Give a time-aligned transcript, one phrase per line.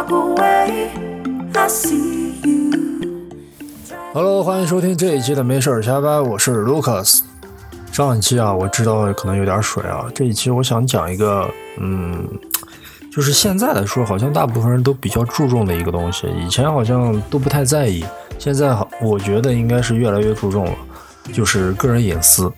[0.00, 0.88] walk away.
[1.54, 2.70] I see you.
[4.14, 7.20] Hello，欢迎收听这一期的没事儿瞎掰，我是 Lucas。
[7.92, 12.26] 上一期啊，我知道可能有点水啊，这一期我想讲一个，嗯，
[13.12, 18.04] 就是现在来说，好像大部分人都比较注重的一个东西，以前好像都不太在意，
[18.38, 20.72] 现在好，我觉得应该是越来越注重了，
[21.32, 22.50] 就是个人隐私。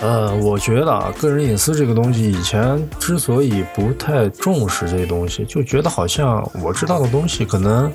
[0.00, 7.92] 呃，我觉得啊，个人隐私这个东西，以前之所以不太重视这些东西，就觉得好像我知道的东西可能，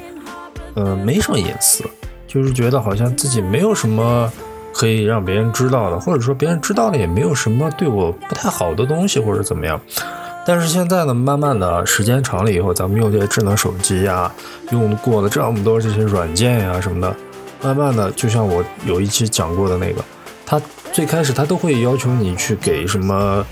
[0.73, 1.83] 呃，没什么隐私，
[2.27, 4.29] 就是觉得好像自己没有什么
[4.73, 9.79] 可以让别人知道的，或者说别人知道了也没有什么对我不太好的东西或者怎么样。
[10.45, 14.29] 但是现在呢，慢慢的时间长了以后，咱们用这些智能手机呀，
[14.71, 17.15] 用过了这么多这些软件呀什么的，
[17.61, 20.03] 慢慢的，就像我有一期讲过的那个，
[20.45, 23.45] 它最开始它都会要求你去给什么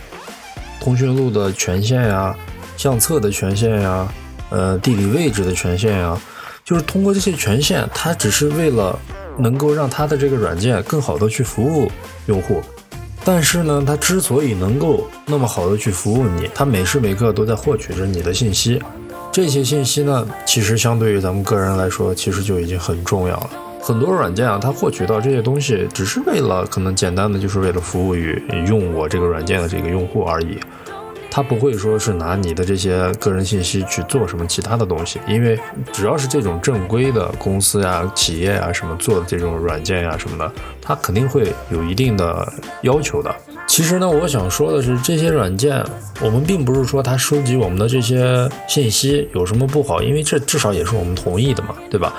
[0.79, 2.35] 通讯录的权限呀、
[2.77, 4.07] 相册的权限呀、
[4.49, 6.19] 呃地理位置的权限呀，
[6.63, 8.97] 就是通过这些权限，它只是为了
[9.37, 11.91] 能够让它的这个软件更好的去服务
[12.27, 12.61] 用户。
[13.23, 18.81] 但是呢，它之所以能够那么好的去服务你，它每时每刻都在获取着你的信息。
[19.31, 23.49] 这些信息呢，其实相对于咱们个人来说，其实就已经很重要了。
[23.81, 30.59] 很多软件啊，它获取到这些东西，只是为了可能简单的就是为了服务于用我这个软件的这个用户而已。
[31.33, 35.57] 它不会说是拿你的这些个人信息去做什么其他的东西，因为
[35.89, 42.45] 只要是这种正规的公司呀、企业呀什么做的这种软件呀什么的，它肯定会有一定的
[42.81, 43.33] 要求的。
[43.65, 45.81] 其实呢，我想说的是，这些软件
[46.19, 52.13] 我们并不是说它收集我们的这些信息有什么不好，因为这至少也是我们同意的嘛，对吧？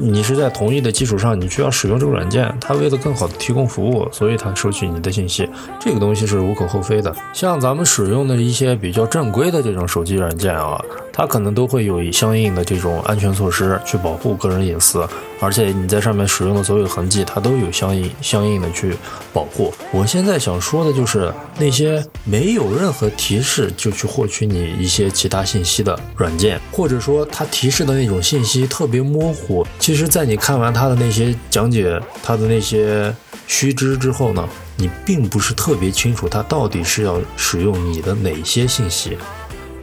[0.00, 5.48] 你是在同意的基础上，你需要使用这个软件，它为了更好的提供服务，所以它收取你的信息，
[5.80, 7.14] 这个东西是无可厚非的。
[7.32, 10.80] 像咱们使用的一些比较正规的这种手机软件啊，
[11.12, 15.06] 它可能都会有相应的这种安全措施去保护个人隐私，
[15.40, 18.94] 而且你在上面使用的所有痕迹，它都有相应相应的去
[19.32, 19.72] 保护。
[19.92, 29.66] 我现在想说的就是那些没有任何提示就去获取你一些其他信息的软件，或者说它提示的那种信息特别模糊。
[29.78, 33.14] 其实，在你看完它的那些讲解，它的那些
[33.46, 39.16] 须知之后呢，你并不是特别清楚它到底是要使用你的哪些信息。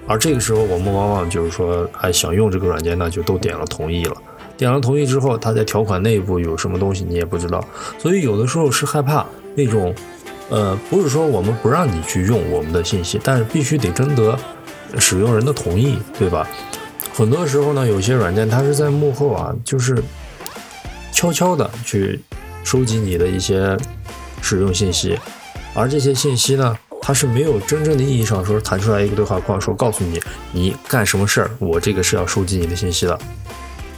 [0.08, 4.16] 而这个时候，我们往往就是说，哎，想用这个软件，那就都点了同意了。
[4.58, 7.64] 点了同意之后，它在条款内部有什么东西你也不知道，
[7.98, 9.94] 所以有的时候是害怕那种，
[10.50, 14.38] 呃，不是说我们不让你去用我们的信息，但是必须得征得
[15.00, 16.48] 使用人的同意，对吧？
[17.14, 20.02] 很多时候呢，有些软件它是在幕后啊，就是
[21.12, 22.20] 悄悄的去
[22.64, 23.78] 收集你的一些
[24.42, 25.18] 使用信息，
[25.74, 30.20] 而这些信息呢，它是没有真正的意义上说弹出来一个对话框，说告诉你
[30.52, 33.18] 你干什么事儿，我这个是要收集你的信息的，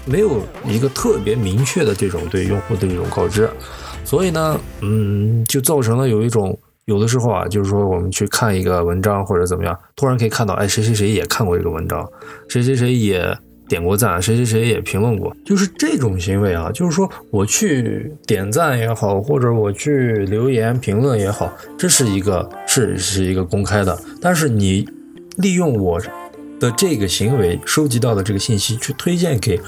[0.07, 3.49] 没有一个特别明确的这种对用户的这种告知，
[4.03, 6.57] 所以呢，嗯，就造成了有一种。
[6.85, 12.09] 有的时候啊，就是说我们去看一个文章或者怎么样，突然可以看到，哎，谁谁谁也看过这个文章，
[12.47, 13.37] 谁谁谁也
[13.67, 24.87] 点过赞，谁谁谁也评论过，就是这种行为啊，就是说我去点赞也好，或者我去留言评论也好，这是一个是是一个公开的，但是你
[25.35, 25.99] 利用我
[26.57, 29.59] 的这个行为收集到的这个信息去推荐给。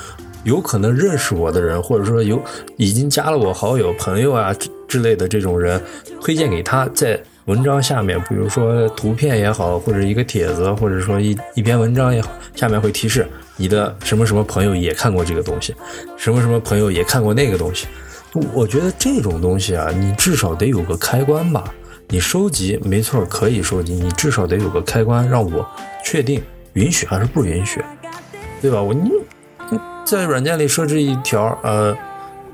[0.44, 2.42] 有可能认识我的人，或者说有
[2.78, 4.56] 已经加了我好友、朋友啊
[4.88, 5.82] 之类的这种人，
[6.22, 13.28] 推荐给他，在文章下面，比如说图片也好，或者一个帖子，或者说一一篇文章也好，下面会提示
[13.58, 15.76] 你的什么什么朋友也看过这个东西，
[16.16, 17.88] 什么什么朋友也看过那个东西。
[18.54, 21.64] 我觉得这种东西啊，你至少得有个开关吧。
[22.08, 25.68] 你收集没错，可以收集，你至少得有个开关，让我
[26.04, 26.42] 确定
[26.74, 27.84] 允许还是不允许，
[28.62, 28.82] 对吧？
[28.82, 29.12] 我你。
[30.10, 31.96] 在软件里设置一条，呃，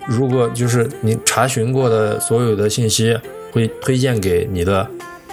[0.06, 3.18] 如果就是你查询过的所有的信息，
[3.54, 4.86] 会推荐给你的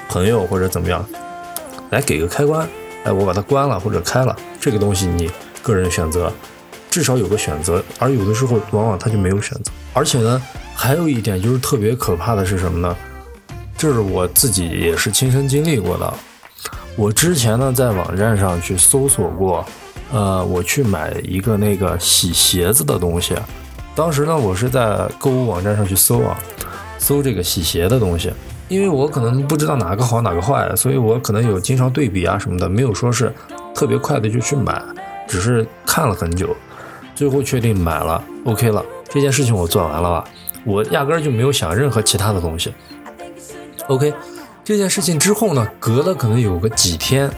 [0.08, 1.04] 朋友或者怎么样，
[1.90, 2.64] 来给个开关，
[3.02, 5.28] 哎，我把它关了或者开了，这个东西你
[5.64, 6.32] 个人选择，
[6.88, 9.72] 至少有个选择，而有的时候往往它就没有选择。
[9.92, 10.40] 而且呢，
[10.76, 12.96] 还有一点就是特别可怕的是什么呢？
[13.76, 16.14] 这是我自己也是亲身经历过的。
[16.94, 19.66] 我之前呢在网站上去搜索过。
[20.12, 23.34] 呃，我去买一个那个洗鞋子的东西，
[23.94, 26.38] 当时呢，我是在购物网站上去搜啊，
[26.98, 28.30] 搜这个洗鞋的东西，
[28.68, 33.32] 因为我可能不知道哪个好哪个坏，所以我可能有经常对比啊什么的，没有说是
[33.74, 34.82] 特别快的就去买，
[35.26, 36.54] 只是看了很久，
[37.14, 40.24] 最后确定买了，OK 了，这件事情我做完了吧，
[40.66, 42.70] 我压根儿就没有想任何其他的东西
[43.88, 44.12] ，OK，
[44.62, 47.30] 这件事情之后呢，隔了可能有个几天。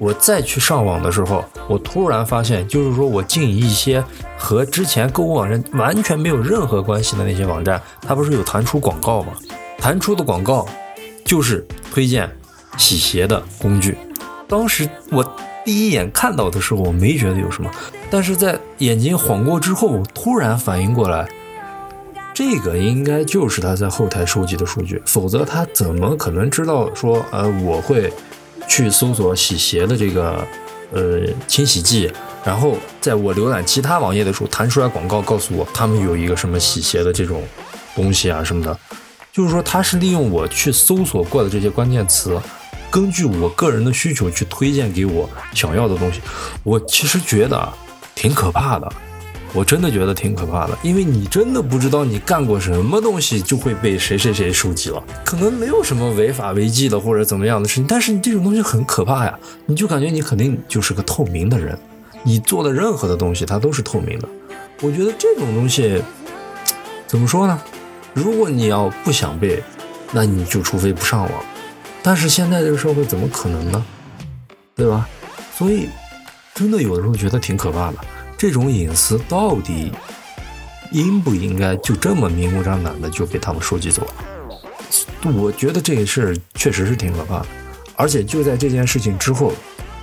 [0.00, 4.02] 我再去上网的时候，我突然发现，就是说我进一些
[4.38, 9.34] 和之前购物网站完全没有任何关系的那些网站，它不是有弹出广告吗？
[9.76, 10.66] 弹出的广告
[11.22, 12.30] 就是推荐
[12.78, 13.94] 洗鞋的工具。
[14.48, 15.22] 当时我
[15.66, 17.70] 第一眼看到的时候，我没觉得有什么，
[18.10, 21.28] 但是在眼睛晃过之后，突然反应过来，
[22.32, 28.10] 这个应该就是他在后台收集的数据，否则他怎么可能知道说，呃，我会
[28.70, 30.46] 去搜索洗鞋的这个
[30.92, 32.08] 呃清洗剂，
[32.44, 37.42] 然后在我浏览其他网页的时候弹出来广告，告诉我他们有一个什么洗鞋的这种
[37.96, 38.78] 东西啊什么的。
[39.32, 42.40] 就是说，他是利用我去搜索过的这些关键词，
[42.92, 46.20] 根据我个人的需求去推荐给我想要的东西。
[46.62, 47.72] 我其实觉得
[48.14, 48.92] 挺可怕的，
[49.52, 55.02] 我真的觉得挺可怕的，因为你真的不知道你干过什么东西就会被谁谁谁收集了。
[55.24, 61.76] 可能没有什么违法违纪的或者怎么样的事情，但是你这种东西很可怕呀，你就感觉你肯定就是个透明的人，
[62.22, 64.28] 你做的任何的东西它都是透明的。
[64.82, 66.00] 我觉得这种东西
[67.06, 67.60] 怎么说呢？
[68.14, 69.62] 如果你要不想被，
[70.12, 71.30] 那你就除非不上网。
[72.02, 73.84] 但是现在这个社会怎么可能呢？
[74.74, 75.08] 对吧？
[75.56, 75.88] 所以
[76.54, 77.98] 真的有的时候觉得挺可怕的。
[78.40, 79.92] 这种隐私到底
[80.92, 85.32] 应不应该就这么明目张胆的就被他们收集走了？
[85.38, 87.46] 我觉得这个事儿确实是挺可怕的。
[87.96, 89.52] 而且就在这件事情之后，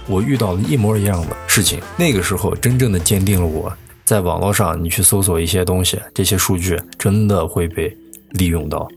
[0.05, 1.81] 我遇到了一模一样的事情。
[1.97, 3.73] 那个时候真正的坚定了我。
[4.05, 7.91] 在网络上，你去搜索一些东西，这些数据真的会被
[8.33, 8.87] 利用到。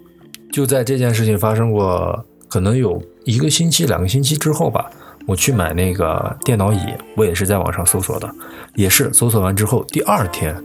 [0.53, 4.91] 就在这件事情发生过，可能有一个星期、两个星期之后吧，
[5.31, 6.81] 我去买那个电脑椅，
[7.15, 8.29] 我也是在网上搜索的，
[8.75, 10.61] 也是搜索完之后，第二天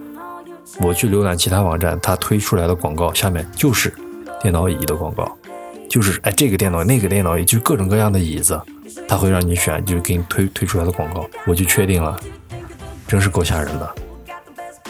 [0.82, 3.94] 我去浏览其他网站，它推出来的广告下面就是
[4.42, 5.38] 电脑椅的广告，
[5.88, 8.60] 就是哎这个电脑、那个电脑椅，就各种各样的椅子，
[9.08, 12.18] 它会让你选，就是给你推推出来的广告，我就确定了，
[13.08, 13.96] 真是够吓人的。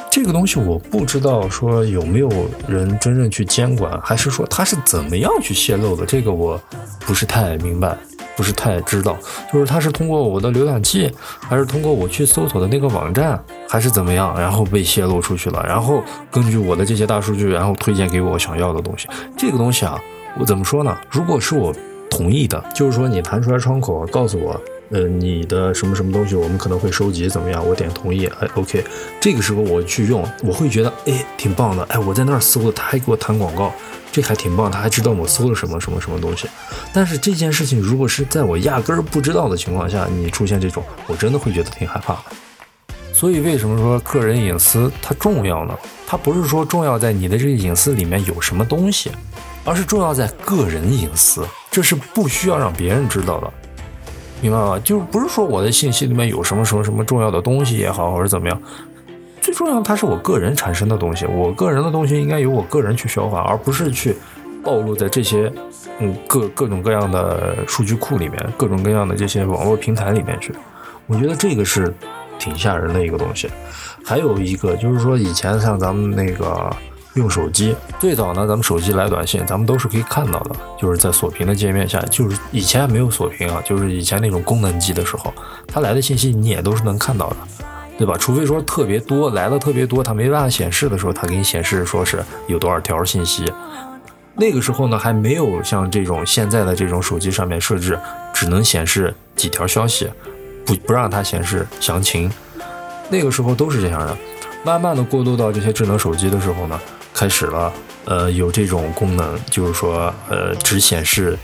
[0.10, 2.30] 这个东西我不知道说有没有
[2.66, 6.06] 人真正去监管，还是说它是怎么样去泄露的？
[6.06, 6.58] 这个我
[7.02, 7.98] 不是太明白，
[8.36, 9.18] 不是太知道。
[9.52, 15.64] 就是它是通过我的浏览器，还是通过我去搜索的那个网站，还是怎么样，然后被泄露出去了？
[15.68, 19.08] 然后根据我的这些大数据，然后推荐给我想要的东西。
[19.38, 20.00] 这个东西啊，
[20.40, 20.98] 我怎么说呢？
[21.10, 21.74] 如果是我
[22.10, 24.60] 同意的，就是说你弹出来窗口告诉我。
[24.92, 27.68] 呃，你的什么什么东西，我们可能会收集，怎么样？
[27.68, 28.86] 我点同意，哎，OK。
[29.20, 31.84] 这个时候我去用，我会觉得，哎，挺棒的。
[31.86, 33.74] 哎，我在那儿搜的，他还给我弹广告，
[34.16, 34.72] 这还挺棒。
[34.72, 36.48] 他还知道我搜了什么什么什么东西。
[36.94, 42.24] 但是这件事情，如果是在我压根儿不知道的情况下，你出现这种，我真的会觉得挺害怕的。
[43.14, 45.78] 所以，为什么说个人隐私它重要呢？
[46.08, 49.12] 它不是说重要在你的这个隐私里面有什么东西，
[49.66, 53.52] 而是重要在个人隐私，这是不需要让别人知道的。
[54.42, 54.80] 明白吗？
[54.82, 58.62] 就是不是说我的信息里面有什么什么什么重要的东西也好，或者怎么样，
[59.56, 64.16] 重要它是我个人产生的东西，我个人的东西应该由我个人去消化，而不是去
[64.62, 65.50] 暴露在这些
[66.00, 70.54] 嗯各各种各样的数据库里面，各种各样的这些网络平台里面去。
[71.08, 71.94] 我觉得这个是
[72.38, 73.50] 挺吓人的一个东西。
[74.04, 76.70] 还有一个就是说，以前像咱们那个。
[77.16, 85.34] 用手机最早呢，咱们手机来短信，咱们都是可以看到的，就是在锁屏的界面下，就是以前没有锁屏啊，就是以前那种功能机的时候，
[85.66, 87.38] 它来的信息你也都是能看到的，
[87.98, 88.16] 对吧？
[88.18, 93.46] 除非说特别多来的特别多，它没办法显示的时候，它给你显示说是有多少条信息。
[94.36, 97.98] 那个时候呢，还没有像这种现在的这种手机上面设置
[98.34, 100.10] 只能显示几条消息，
[100.66, 102.30] 不不让它显示详情。
[103.10, 104.18] 那个时候都是这样的，
[104.64, 106.80] 慢慢的过渡到这些智能手机的时候呢。
[107.14, 107.72] 开始了，
[108.04, 111.40] 呃，有这种功能，就是说，呃，只显示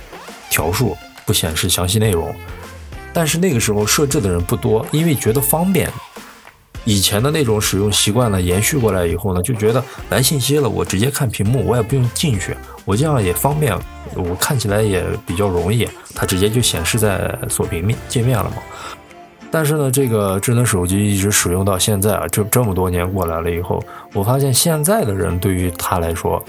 [0.50, 2.36] 条数，不显示详细内容。
[3.14, 5.90] 但是那个时候设置的人不多，因为觉得方便。
[6.84, 13.78] 以前的那种使用习惯呢，延续过来以后呢，就觉得来信息了，我直接看屏幕，我也不用进去，我这样也方便，
[14.16, 18.58] 我看起来也比较容易，它直接就显示在锁屏面界面了嘛。
[19.52, 23.84] 但是呢，这个智能手机一直使用到现在啊，这这么多年过来了以后，
[24.14, 26.44] 我发现现在的人对于它来说，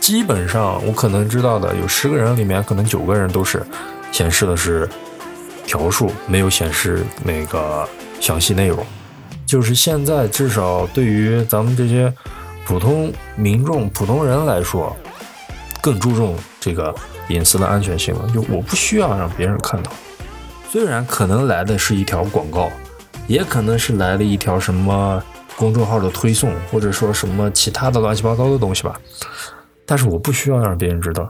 [0.00, 3.62] 基本上我可能知道的有十个人里面，可能九个人都是
[4.10, 4.88] 显示的是
[5.64, 7.86] 条数，没有显示那个
[8.20, 8.84] 详细内容。
[9.48, 12.12] 就是现在至少对于咱们这些
[12.66, 14.94] 普通民众、普通人来说，
[15.80, 16.94] 更注重这个
[17.30, 18.30] 隐私的安全性了。
[18.34, 19.90] 就我不需要让别人看到。
[20.70, 22.70] 虽然可能来的是一条广告，
[23.26, 25.22] 也可能是来了一条什么
[25.56, 29.00] 公众号的推送，或者说什么其他的乱七八糟的东西吧，
[29.86, 31.26] 但是我不需要让别人知道，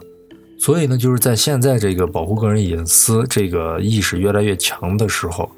[0.58, 5.48] 所以呢，就是在现在这个保护个人隐私这个意识越来越强的时候，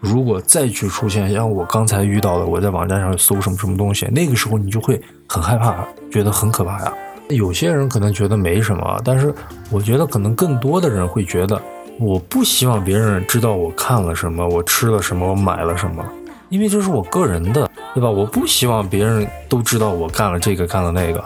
[0.00, 6.92] 如果再去出现像我刚才遇到的，我在网站上搜什么什么东西，那个时候你就会很害怕，觉得很可怕呀。
[7.30, 9.34] 有些人可能觉得没什么，但是
[9.70, 11.60] 我觉得可能更多的人会觉得，
[11.98, 16.04] 我不希望别人知道我看了什么，我吃了什么，我买了什么，
[16.48, 18.08] 因为这是我个人的，对吧？
[18.08, 21.22] 我不希望别人都知道我干了这个，干了那个。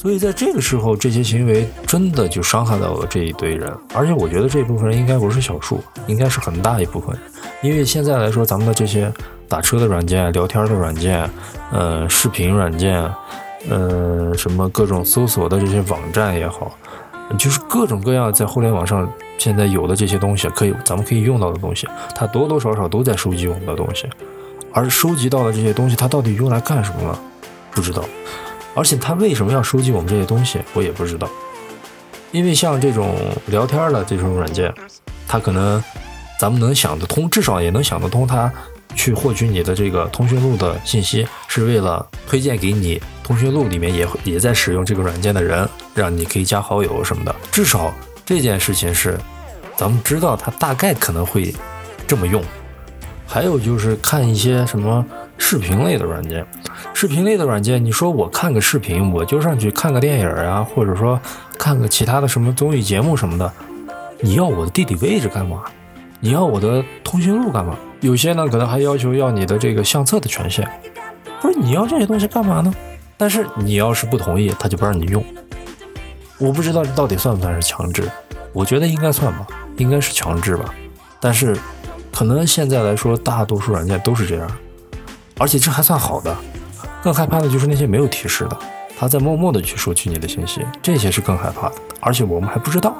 [0.00, 7.20] 所以在这个时候，这些行为真的就伤害到了这一堆人，而且我觉得这部分人应该不是小数，应该是很大一部分人。
[7.60, 9.12] 因为现在来说，咱们的这些
[9.46, 11.28] 打车的软件、聊天的软件、
[11.70, 13.06] 呃，视频软件，
[13.68, 16.74] 呃，什么各种搜索的这些网站也好，
[17.38, 24.08] 就是各种各样在互联网上现在有的这些东西，可以咱们可以用到的东西，它多多少少都在收集我们的东西，
[24.72, 27.18] 而收集到的这些东西，它到底用来干什么呢？
[27.70, 28.02] 不知道。
[28.74, 31.28] 而且他为什么要收集我们这些东西，我也不知道。
[32.32, 34.72] 因为像这种聊天的这种软件，
[35.26, 35.82] 它可能
[36.38, 38.52] 咱们能想得通，至少也能想得通，它
[38.94, 47.34] 去获取你的这个通讯录的信息，是为了推荐给你通讯录里面也也在使用这个软件的人，让你可以加好友什么的。
[47.50, 47.92] 至少
[48.24, 49.18] 这件事情是
[49.76, 51.52] 咱们知道，它大概可能会
[52.06, 52.40] 这么用。
[53.26, 55.04] 还有就是看一些什么
[55.40, 56.46] 视频类的软件。
[56.94, 61.18] 视频类的软件，你说我看个视频，我就上去看个电影啊，或者说
[61.58, 63.50] 看个其他的什么综艺节目什么的，
[64.20, 65.64] 你要我的地理位置干嘛？
[66.20, 67.74] 你要我的通讯录干嘛？
[68.00, 70.68] 有些呢可能还要求要你的这个相册的权限，
[71.40, 72.72] 不是你要这些东西干嘛呢？
[73.16, 75.24] 但是你要是不同意，他就不让你用。
[76.38, 78.08] 我不知道这到底算不算是强制，
[78.52, 79.46] 我觉得应该算吧，
[79.78, 80.74] 应该是强制吧。
[81.18, 81.56] 但是
[82.12, 84.50] 可能现在来说，大多数软件都是这样，
[85.40, 86.36] 而且这还算好的。
[87.02, 88.58] 更害怕的就是那些没有提示的，
[88.98, 91.74] 他在默默的去收取你的信息，这些是更害怕的。
[91.98, 92.94] 而且我们还不知道，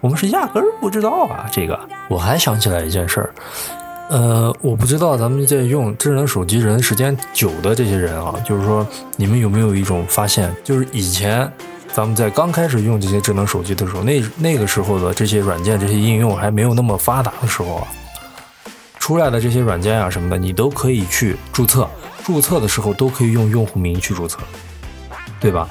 [0.00, 1.46] 我们是压根儿不知道啊。
[1.52, 3.34] 这个我还想起来一件事儿，
[4.08, 11.50] 呃，我不知道咱们在用智能手机人时间久的这些人啊，就是说你们有没有一种发现，就是以前
[11.92, 17.86] 咱们在刚开始用这些智能手机的时候，那那个时候的这些软件、这些应用还没有那么发达的时候啊，
[19.02, 21.90] 出来的这些软件啊什么的，你都可以去注册。
[22.24, 24.38] 注册的时候都可以用用户名去注册，
[25.40, 25.68] 对吧？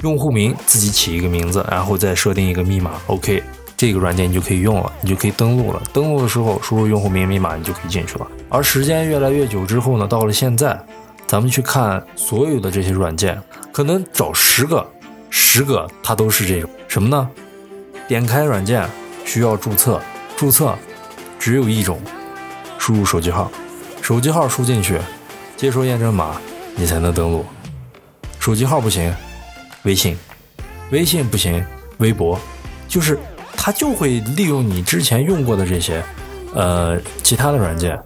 [0.00, 3.42] 用户名自己起一个名字，然后再设定一个密码，OK，
[3.76, 5.82] 这个软件你就可以用了，你就可以登录了。
[5.92, 8.26] 登录的时候输入用户名密码，你就可以进去了。
[8.48, 10.82] 而时间越来越久之后呢，到了现在，
[11.26, 13.38] 咱们去看所有的这些软件，
[13.70, 14.82] 可能找十个，
[15.28, 17.28] 十个它都是这种什么呢？
[18.08, 18.88] 点开软件
[19.26, 20.00] 需要注册，
[20.38, 20.74] 注册
[21.38, 22.00] 只有一种，
[22.82, 23.48] 输入手机号，
[24.02, 24.98] 手机号输进去。
[25.56, 26.34] 接收验证码，
[26.74, 27.46] 你才能登录。
[28.40, 29.14] 手机号不行，
[29.84, 30.16] 微信；
[30.90, 31.64] 微信不行，
[31.98, 32.36] 微博。
[32.88, 33.16] 就是
[33.56, 36.02] 他就会利用你之前用过的这些，
[36.56, 37.96] 呃，其他的软件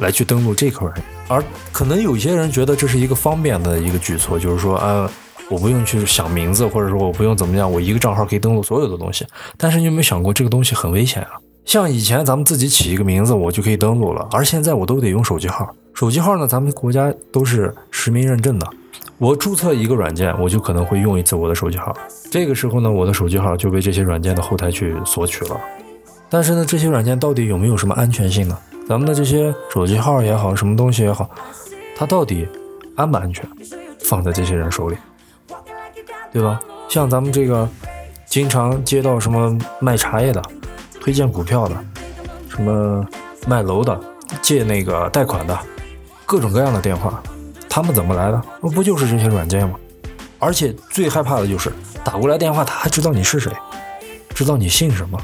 [0.00, 0.90] 来去登录这块。
[1.28, 5.08] 而可能有些人觉得这是一个方便的一个举措，就是说，啊，
[5.48, 9.24] 我不用去想名字，或者说我不用怎么样，我一个账号可以登录所有的东西。
[9.56, 11.30] 但是你有没有想过，这个东西很危险啊？
[11.68, 15.68] 像以前咱们自己起一个名字，我就可以登录了，而现在我都得用手机号。
[15.92, 16.46] 手机号呢？
[16.46, 18.66] 咱们国家都是实名认证的。
[19.18, 21.94] 我注册一个软件，我就可能会用一次我的手机号。
[22.30, 25.60] 这个时候呢，我的手机号就被这些软件的后台去索取了。
[26.30, 28.58] 但是呢，这些软件到底有没有什么安全性呢？
[28.88, 31.28] 咱们的这些手机号也好，什么东西也好，
[31.94, 32.48] 它到底
[32.96, 33.46] 安不安全？
[34.04, 34.96] 放在这些人手里，
[36.32, 36.58] 对吧？
[36.88, 37.68] 像咱们这个
[38.24, 40.42] 经常接到什么卖茶叶的、
[41.08, 41.74] 推荐股票的、
[42.50, 43.02] 什么
[43.46, 43.98] 卖楼的、
[44.42, 45.58] 借那个贷款的。
[46.26, 47.22] 各种各样的电话，
[47.66, 48.42] 他们怎么来的？
[48.60, 49.76] 不就是这些软件吗？
[50.38, 51.72] 而且最害怕的就是
[52.04, 53.50] 打过来电话，他还知道你是谁，
[54.34, 55.18] 知道你姓什么，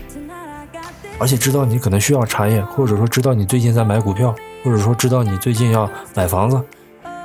[1.19, 6.59] 而且知道你可能需要茶叶，或者说知道你最近在买股票，或者说知道你最近要买房子，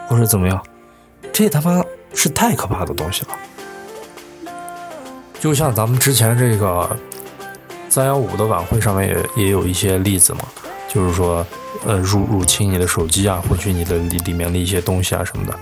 [0.05, 0.61] 或者怎么样，
[1.31, 1.81] 这他妈
[2.13, 3.29] 是太可怕的东西了。
[5.39, 6.93] 就像咱们之前这个
[7.89, 10.41] 三幺五的晚会上面也也有一些例子嘛，
[10.87, 11.45] 就是说。
[11.85, 15.57] 呃，入入侵你的手机啊，获取你的里里面的一些东西啊什么的，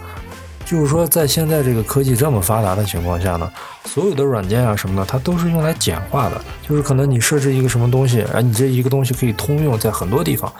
[0.66, 3.48] 就是说，在现在这个科技这么发达的情况下呢，
[3.86, 10.52] 所有的软件啊什么的，它都是用来简化的，就是可能你设置一个什么东西，哎，你这一个东西可以通用在很多地方，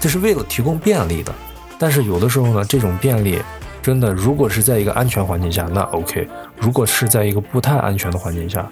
[0.00, 1.32] 这是为了提供便利的。
[1.78, 3.40] 但是有的时候呢，这种便利
[3.80, 6.26] 真的，如果是在一个安全环境下，那 OK；
[6.58, 8.68] 如果是在一个不太安全的环境下，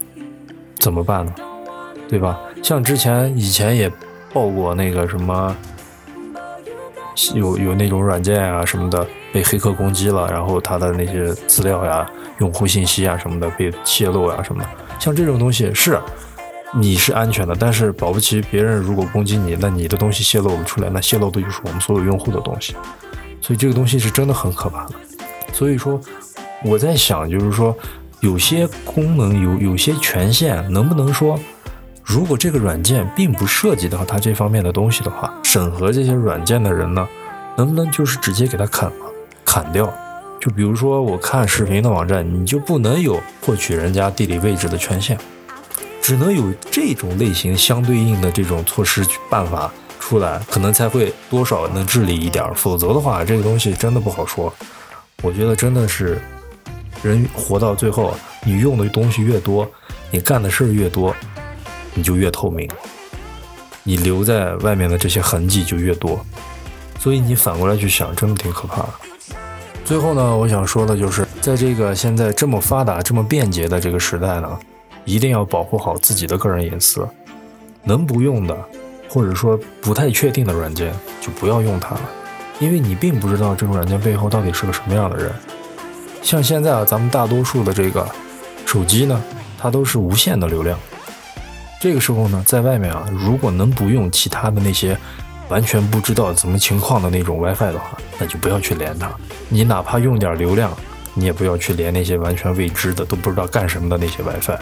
[0.80, 1.32] 怎么办呢？
[2.08, 2.38] 对吧？
[2.62, 3.90] 像之前以前也
[4.32, 5.56] 报过那个什么。
[7.32, 12.04] 有有那种软件啊什么的，被黑客攻击了，然后他的那些资料呀、
[12.38, 14.68] 用户信息啊什么的被泄露呀什么的，
[14.98, 15.96] 像这种东西是
[16.72, 22.74] 你是安全的，但是保不齐别人如果攻击你，那你的东西泄露了出来，那泄露的就是我们所有用户的东西，
[23.40, 24.94] 所以这个东西是真的很可怕的。
[25.52, 26.00] 所以说
[26.64, 27.74] 我在想，就是说
[28.22, 31.38] 有些功能有有些权限，能不能说？
[32.04, 37.08] 如果这个软件并不涉及到它这方面的东西的话，审核这些软件的人呢，
[37.56, 39.06] 能不能就是直接给它砍了，
[39.44, 39.92] 砍掉？
[40.38, 45.18] 就比如说我看视频的网站，你就不能有获取人家地理位置的权限，
[46.02, 52.44] 只能有这种类型相对应的这种措施办法出来，可能才会多少能治理一点。
[52.54, 54.52] 否则的话，这个东西真的不好说。
[55.22, 56.20] 我觉得真的是，
[57.02, 59.66] 人活到最后，你用的东西越多，
[60.10, 61.16] 你干的事儿越多。
[61.94, 62.68] 你就越透明，
[63.82, 66.24] 你留在外面的这些痕迹就越多，
[66.98, 68.88] 所以你反过来去想，真的挺可怕的。
[69.84, 74.58] 最后呢，我想说的就是，在这个现在这么发达、这么便捷的这个时代呢，
[75.04, 77.06] 一定要保护好自己的个人隐私。
[77.82, 78.56] 能不用的，
[79.10, 82.00] 或者说不太确定的软件，就不要用它了，
[82.58, 85.30] 因为你并不知道这个软件背后到底是个什么样的人。
[86.22, 88.08] 像现在啊，咱们大多数的这个
[88.64, 89.22] 手机呢，
[89.58, 90.78] 它都是无限的流量。
[91.84, 94.96] 这个时候呢，在外面啊，如果能不用其他的那些
[95.50, 99.12] 完全不知道怎么情况的那种 WiFi 的话，那就不要去连它。
[99.50, 100.74] 你哪怕用点流量，
[101.12, 104.58] 你也不要去连那些完全未知的、都不知道干什么的那些 WiFi。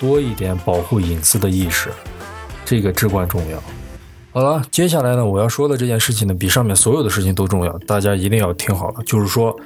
[0.00, 1.92] 多一点保护隐私的意识，
[2.64, 3.62] 这个至关重要。
[4.32, 9.56] 好了，接下来呢，我要说的这件事情呢，比上面所有的事情都重要，大家一定要听好了，就是说。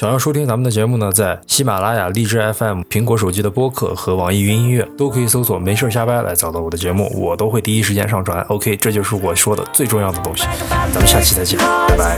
[0.00, 8.40] 想要收听咱们的节目呢，在喜马拉雅、荔枝 FM、苹果手机的播客和网易云音乐都可以搜索“没事瞎掰”来找到我的节目，我都会第一时间上传。
[8.48, 10.44] OK，这就是我说的最重要的东西。
[10.70, 12.16] 咱们下期再见，拜拜。